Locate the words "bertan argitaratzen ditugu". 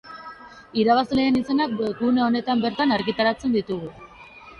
2.65-3.93